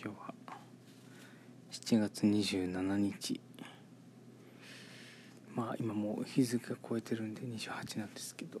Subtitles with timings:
[0.00, 0.32] 今日は。
[1.72, 3.40] 7月27日。
[5.56, 8.60] まあ今もう日付が超えてるんで28なんですけど。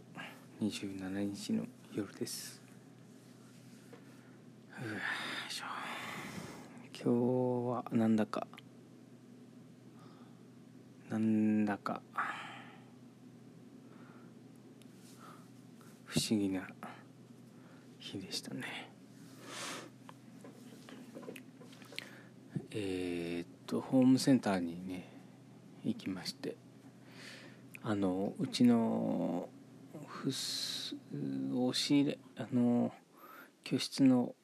[0.60, 2.60] 27日の夜です。
[4.82, 4.86] よ
[5.48, 5.66] いしょ。
[6.92, 8.48] 今日はなんだか。
[11.08, 12.02] なんだか。
[16.04, 16.68] 不思議な
[18.00, 18.97] 日でしたね。
[22.70, 25.08] えー、っとホームセンターにね
[25.84, 26.56] 行きまして。
[27.82, 29.48] あのうちの
[30.06, 30.94] ふす
[31.54, 32.92] 押し入れあの
[33.64, 34.34] 教室の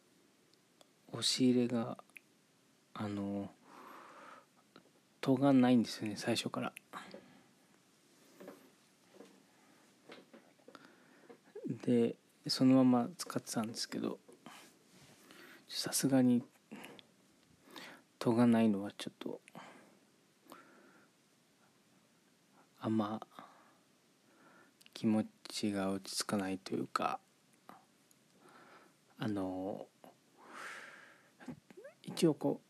[1.13, 1.99] 押し入れが
[2.95, 3.51] あの
[5.21, 6.73] 戸がないんですよね最初から。
[11.85, 12.15] で
[12.47, 14.19] そのまま使ってたんですけど
[15.69, 16.43] さすがに
[18.25, 19.39] 戸がないのはちょっと
[22.81, 23.21] あんま
[24.95, 27.21] 気持ちが落ち着かないというか
[29.19, 29.85] あの
[32.03, 32.63] 一応こ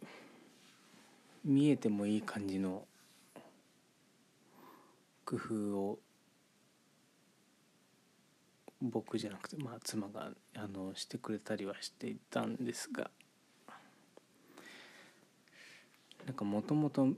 [0.00, 0.04] う
[1.44, 2.84] 見えてもいい感じの
[5.24, 5.98] 工夫を
[8.80, 13.10] 僕じゃなくてまあ妻があのしてくれたりはしていたんですが
[16.30, 17.08] なんかもともと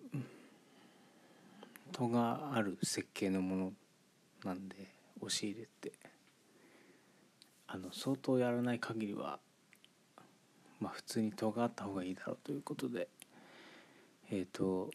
[1.92, 3.72] 戸がある設計のもの
[4.42, 4.74] なんで
[5.20, 5.92] 押し入れって。
[7.66, 9.38] あの相当やらない限りは
[10.80, 13.08] まあ普通に戸があった方がいいだろうということで。
[14.30, 14.90] えっ、と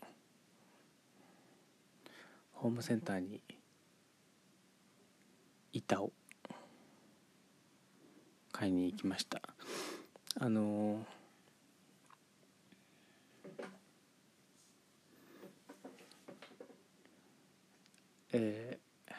[2.53, 3.39] ホームセンターに
[5.73, 6.11] 板を
[8.51, 9.43] 買いに行きました。
[10.39, 11.16] あのー
[18.33, 19.13] えー、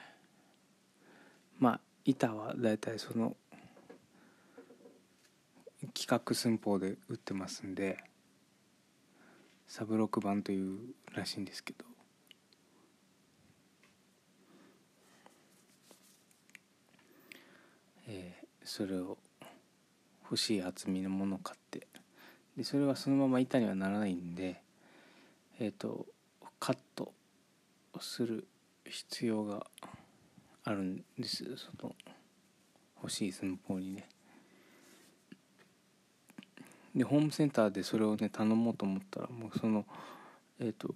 [1.58, 3.36] まあ板はだいたいその
[5.94, 7.98] 規格寸法で売ってますんで
[9.66, 10.78] サブロック版という
[11.14, 11.84] らしいんですけど。
[18.10, 19.18] えー、それを
[20.24, 21.86] 欲しい厚みのものを買って
[22.56, 24.62] でそれはそのまま板にはならないんで
[25.60, 26.06] えっ、ー、と
[26.58, 27.12] カット
[28.00, 28.46] する
[28.90, 29.66] 必要が
[30.64, 31.94] あるんですその
[33.02, 34.08] 欲しい寸法にね。
[36.94, 39.86] でホームセンターでそれをね頼もうと思ったらもうその
[40.58, 40.94] えっ、ー、と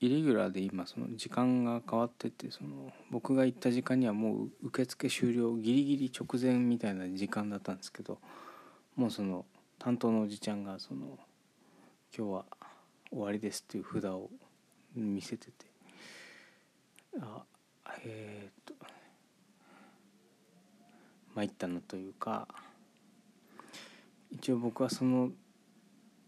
[0.00, 8.18] イレギュラーで今その時間が変わっててその僕が行った時間にはもう受付終了ギリギリ直前みたいな時間だったんですけど
[8.96, 9.46] もうその
[9.78, 11.18] 担当のおじちゃんがその
[12.16, 12.44] 「今日は
[13.10, 14.28] 終わりです」っていう札を
[14.94, 15.71] 見せてて
[17.20, 17.44] あ
[18.04, 18.74] えっ、と。
[21.34, 22.46] 参ったのというか
[24.30, 25.30] 一応僕はその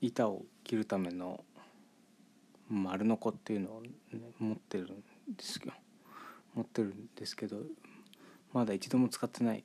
[0.01, 1.45] 板を切るための
[2.71, 3.91] 丸ノコっていうのを、ね、
[4.39, 5.73] 持ってるんですよ
[6.55, 7.59] 持ってるんですけど
[8.53, 9.65] まだ一度も使ってない。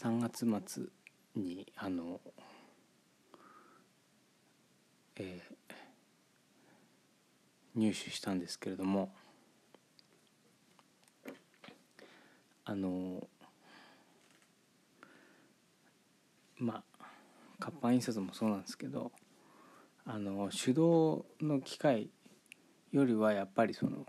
[0.00, 0.84] 3月末
[1.34, 2.20] にあの
[5.16, 5.53] えー
[7.74, 9.12] 入手したんですけれども
[12.64, 13.26] あの
[16.58, 17.04] まあ
[17.58, 19.12] 活版印刷もそうなんですけど
[20.06, 22.10] あの手動の機械
[22.92, 24.06] よりはやっぱりその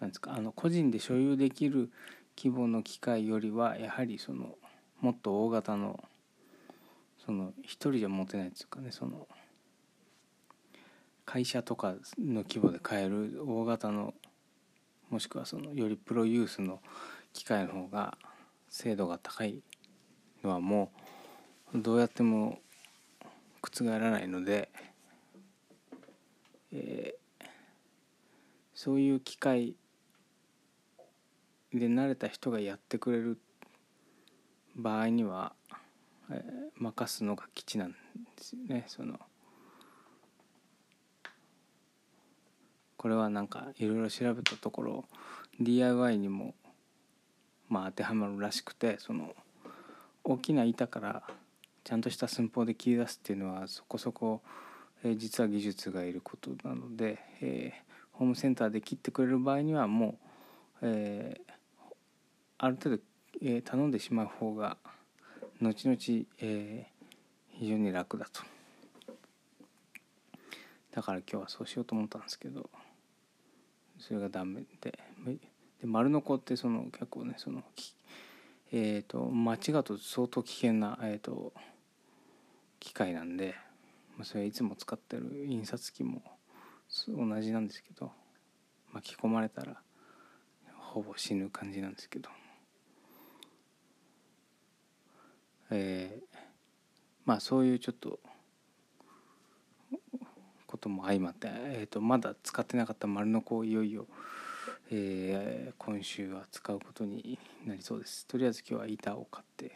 [0.00, 1.90] なんですかあの個人で所有できる
[2.36, 4.56] 規模の機械よりはやはりその
[5.00, 6.02] もっと大型の
[7.24, 9.28] その一人じゃ持てないっていうかねその
[11.32, 14.12] 会社とかの規模で買える大型の
[15.08, 16.82] もしくはそのよりプロユースの
[17.32, 18.18] 機械の方が
[18.68, 19.62] 精度が高い
[20.44, 20.92] のはも
[21.74, 22.58] うどうやっても
[23.62, 24.68] 覆らないので、
[26.70, 27.46] えー、
[28.74, 29.74] そういう機械
[31.72, 33.38] で慣れた人がやってくれる
[34.76, 35.54] 場合には、
[36.30, 37.96] えー、任すのが基地なんで
[38.36, 39.18] すよねその。
[43.02, 45.04] これはなんかいろいろ調べたところ
[45.60, 46.54] DIY にも
[47.68, 49.34] まあ当てはまるらしくてその
[50.24, 51.22] 大きな板から
[51.82, 54.40] ちゃんとした寸法で切り出すっていうのはそこそこ、
[55.02, 60.14] えー、実は技術がいることなので、えー、ホームセンターで切ってくれる場合にはもう、
[60.82, 61.52] えー、
[62.58, 63.02] ある程度
[63.44, 64.76] えー、頼んでしまう方が
[65.60, 68.42] 後々、えー、非常に楽だと。
[70.92, 72.70] だから今日はそうしようと思ったんですけど。
[74.02, 74.98] それがダメで
[75.80, 77.62] で丸の子ってその結構ねその
[78.72, 81.52] え、ー、と間違うと相当危険な、えーと、
[82.80, 83.54] 機械なんで、
[84.16, 86.22] まあ、それはいつも使ってる印刷機も
[87.08, 88.10] 同じなんですけど
[88.92, 89.76] 巻き込まれたら
[90.74, 92.28] ほぼ死ぬ感じなんですけど。
[95.74, 96.38] えー、
[97.24, 98.20] まあそういうちょっと
[100.72, 104.06] ことも相まって、えーと、まだ使ってなかった丸の子をいよいよ、
[104.90, 108.26] えー、今週は使うことになりそうです。
[108.26, 109.70] とりあえず今日は板を買って、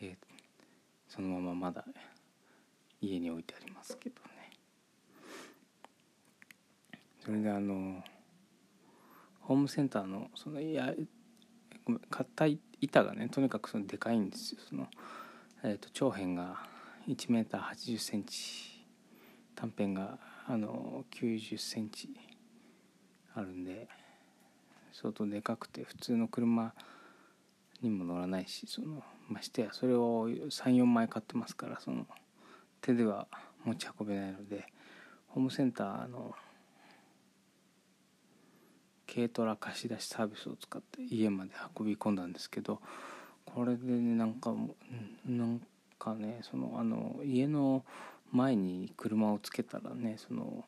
[0.00, 0.16] えー、
[1.06, 1.84] そのまままだ
[3.00, 4.50] 家に置いてありますけどね。
[7.24, 8.02] それであの
[9.42, 10.92] ホームセンターのそのいや
[11.84, 12.46] ごめん買った
[12.80, 14.60] 板がねとにかくそのでかいんですよ。
[14.68, 14.88] その、
[15.62, 16.66] えーと、長辺が
[17.06, 18.67] 1m80 センチ
[19.58, 22.08] 短辺があの90センチ
[23.34, 23.88] あるんで
[24.92, 26.72] 相当でかくて普通の車
[27.82, 32.06] にも乗らないしそのましてやそれを34枚買ってますからその
[32.80, 33.26] 手では
[33.64, 34.64] 持ち運べないので
[35.26, 36.36] ホームセンターの
[39.12, 42.80] 軽トラ貸し出しサービスを使って家まで運び込んだんですけど
[43.44, 44.54] これでねなんか
[45.26, 45.60] なん
[45.98, 47.84] かねそのあの家の
[48.32, 50.64] 前に車をつけたらねその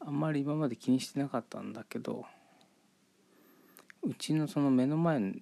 [0.00, 2.24] あんまり今まで気にしてなかったんだけど
[4.02, 5.32] うちのその目の前の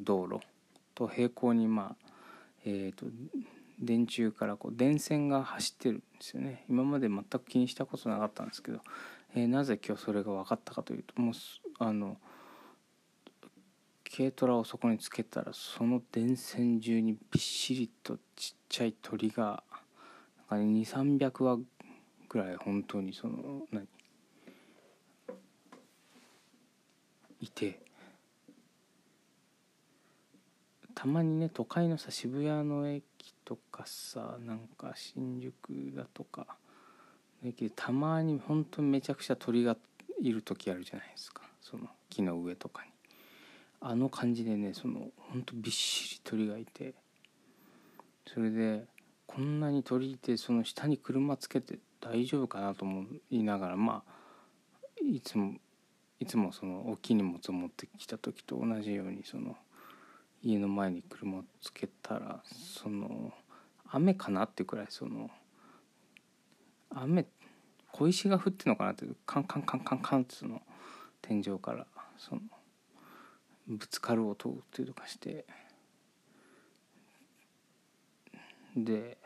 [0.00, 0.40] 道路
[0.94, 2.06] と平行にまあ
[2.64, 3.06] えっ、ー、と
[3.80, 6.64] 電柱からこう電線が走ってるんですよね。
[6.68, 8.80] 今まで全く気にしたことなかったんですけど、
[9.34, 11.34] えー、なぜ今日それが分かったかというともう
[11.78, 12.16] あの
[14.14, 19.62] 軽トラをそこにつけたらその電線中にびっしりとちっちゃい鳥が
[20.48, 21.58] か、ね、2300羽
[22.28, 23.86] ぐらい本当にその何
[27.40, 27.80] いて
[30.94, 33.04] たまにね都会のさ渋谷の駅
[33.44, 35.56] とかさなんか新宿
[35.96, 36.46] だとか
[37.44, 39.76] 駅でたまに本当にめちゃくちゃ鳥が
[40.20, 41.42] いる時あるじゃないですか。
[41.62, 42.90] その木の上とかに。
[43.80, 46.94] あの感じでねそのほんとびっしり鳥がいて。
[48.26, 48.84] それで
[49.28, 54.12] こんなに鳥いてその下に車つけて大丈夫かなと思いながらまあ
[55.00, 55.54] いつも
[56.18, 59.56] いつもその大きい荷物を持ってきた時と同じようにその
[60.42, 63.32] 家の前に車をつけたらその
[63.90, 65.30] 雨かなってくらいその
[66.90, 67.26] 雨
[67.92, 70.62] 小石が降ってんのかなってカンカンカンカンカンってその
[71.20, 71.86] 天井から
[72.16, 72.40] その
[73.68, 75.44] ぶつかる音っていうとかして
[78.84, 79.18] で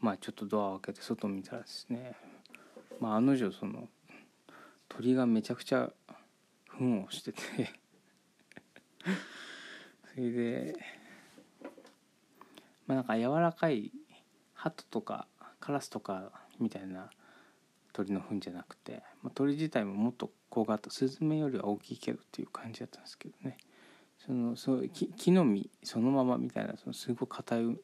[0.00, 2.14] まあちょっとドアを開けて外見たらですね
[3.00, 3.88] まあ案の定その
[4.88, 5.90] 鳥がめちゃくちゃ
[6.68, 7.40] 糞をしてて
[10.14, 10.76] それで
[12.86, 13.92] まあなんか柔らかい
[14.54, 15.26] ハトとか
[15.60, 17.10] カラスとかみたいな
[17.92, 23.58] 鳥の糞じゃなくて、まあ、鳥自体ももっと小型スズメよりは大きいけどっていう感じだったんですけどね。
[24.18, 27.76] そのそう木の実そのままみたいなそのすごい硬い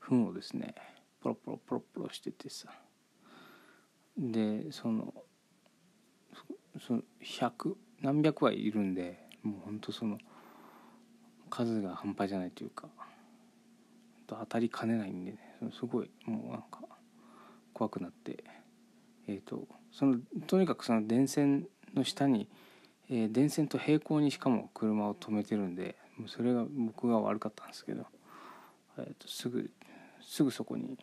[0.00, 0.74] 糞をですね
[1.20, 2.68] ポロポロポロポロしててさ。
[4.18, 5.12] でその
[6.80, 10.18] その100何百羽いるんでもうほんとその
[11.50, 12.88] 数が半端じゃないというか
[14.26, 15.38] 当たりかねないんでね
[15.78, 16.80] すごいもうなんか
[17.72, 18.42] 怖くなって
[19.28, 22.48] えっ、ー、とそのとにかくその電線の下に、
[23.10, 28.06] えー、電線と平行にしかも車を止めてるんでもうそれが僕が悪かったんですけど、
[28.98, 29.70] えー、とすぐ
[30.26, 30.98] すぐそこに、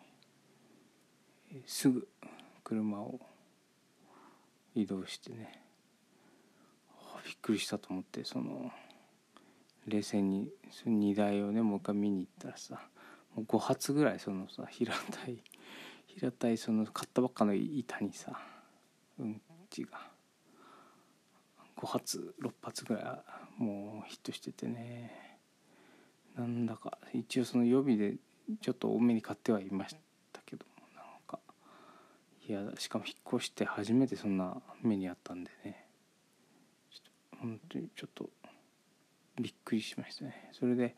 [1.66, 2.08] すぐ
[2.64, 3.20] 車を
[4.76, 5.64] 移動してね。
[7.26, 8.70] びっくりしたと思ってその
[9.88, 12.82] 冷静にその荷台をねもう一回見に行ったらさ
[13.34, 15.42] もう5発ぐらいそのさ平たい
[16.08, 18.42] 平たいその買ったばっかの板にさ
[19.18, 20.12] うんちが
[21.78, 23.24] 5発6発ぐら
[23.60, 25.40] いもうヒットしててね。
[26.36, 28.16] なんだか一応その予備で
[28.62, 29.96] ちょっと多めに買ってはいまし
[30.32, 31.40] たけどもなんか。
[32.48, 35.88] いやしかも引っ越して初めてそんな目にあったんでね。
[36.92, 38.30] ちょっと本当にちょっと
[39.40, 40.50] びっくりしましたね。
[40.54, 40.96] それで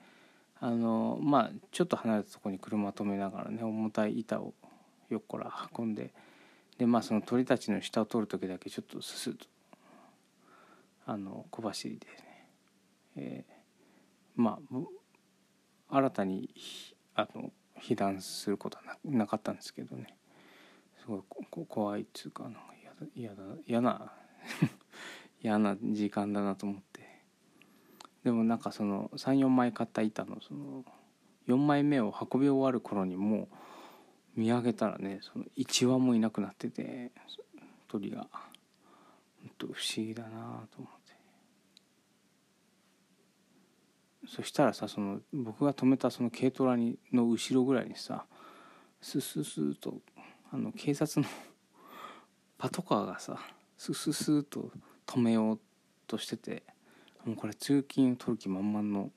[0.59, 4.53] あのまあちょっと離れたとこに車止めながらね重たい板を
[5.09, 6.13] 横から運んで
[6.77, 9.45] でまあその鳥たちの下を通る時だけちょっとススッと
[11.05, 12.47] あの小走りでね、
[13.17, 13.45] え
[14.35, 14.77] まあ
[15.89, 16.49] 新たに
[17.15, 20.17] あの被弾することはなかったんですけどね。
[20.99, 22.59] すごいこ怖いっつうかなんか
[23.15, 24.13] 嫌だ嫌な
[25.41, 27.05] 嫌な時間だなと思って。
[28.23, 30.83] でもなんかその34枚買った板のその
[31.47, 33.49] 4枚目を運び終わる頃にも
[34.35, 37.11] う見上げたらねその1羽もいなくなってて
[37.87, 38.27] 鳥が。
[39.45, 40.94] 本当不思議だなと思って。
[44.27, 48.25] そしたらさその僕が止めたその軽トラにの後ろぐらいにさ
[49.01, 49.99] スススーと
[50.51, 51.27] あの警察の
[52.57, 53.39] パトカーがさ
[53.77, 54.71] スススーと
[55.05, 55.59] 止めよう
[56.07, 56.63] としてて
[57.25, 59.11] もうこれ通勤を取る気満々の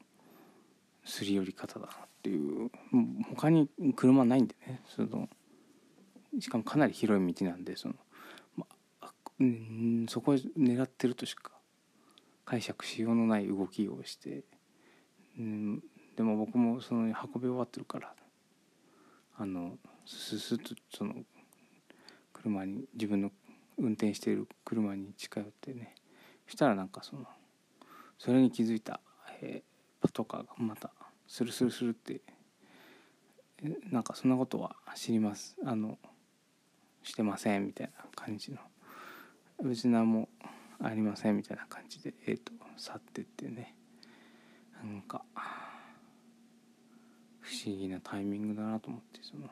[1.05, 2.71] すり寄り方だなっていう。
[3.31, 5.29] 他に車ないんでねその
[6.41, 7.95] しかもかなり広い道なんでその、
[8.57, 8.67] ま
[9.01, 9.13] あ、
[10.09, 11.53] そこを狙ってるとしか
[12.45, 14.43] 解釈しようのない動きをして、
[15.39, 15.83] うん、
[16.17, 18.13] でも僕もその運び終わってるから
[19.37, 21.15] あのススッとその
[22.33, 23.31] 車に自分の
[23.79, 25.95] 運転している車に近寄ってね
[26.47, 27.25] したらなんかその
[28.19, 29.01] それに気づいた、
[29.41, 30.91] えー、パトカーがまた
[31.29, 32.21] スルスルスルって
[33.91, 35.99] なんかそんなことは知りますあの
[37.03, 38.59] してませんみたいな感じの
[39.63, 40.29] 別に何も
[40.81, 43.75] ありませんみたいな感じでえっ、ー、と去ってってね。
[44.85, 45.23] なんか
[47.41, 49.49] 不思議なタイミングだなと思ってその。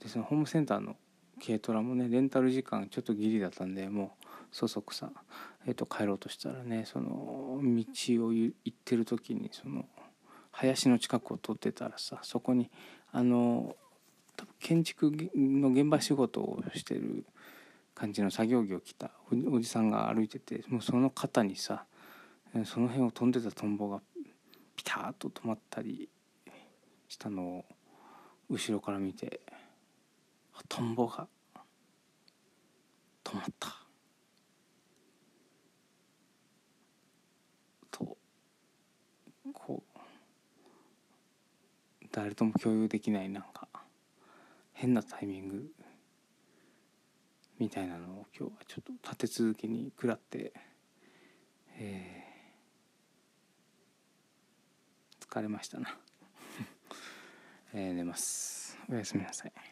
[0.00, 0.96] でそのホームセンターの
[1.44, 5.10] 軽トラもねレンタル時間ちょっとギリだったんでもうそそくさ、
[5.66, 9.84] えー、と帰ろうとしたらねその道を行ってる時にその
[10.50, 12.70] 林の近くを通ってたらさそこに
[13.12, 13.76] あの
[14.60, 17.24] 建築の現場仕事をしてる
[17.94, 19.10] 感じの作業着を着た
[19.50, 21.84] おじさんが歩いててもうその肩にさ
[22.64, 24.02] その辺を飛んでたトンボが
[24.76, 26.08] ピタッと止まったり
[27.08, 27.64] したのを
[28.50, 29.40] 後ろから見て
[30.68, 31.26] トンボが
[33.24, 33.76] 止まった。
[37.90, 38.16] と
[39.52, 39.98] こう
[42.10, 43.68] 誰とも共有できないなんか
[44.74, 45.72] 変なタイミング
[47.58, 50.52] みたいなのを今日はちょっと立て続けに食らって、
[51.78, 52.21] えー、
[55.32, 55.96] 疲れましたな、
[57.72, 58.78] えー、寝ます。
[58.90, 59.71] おやすみなさい。